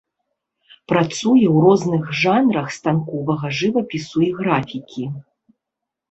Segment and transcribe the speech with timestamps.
[0.91, 5.03] Працуе ў розных жанрах станковага жывапісу і графікі.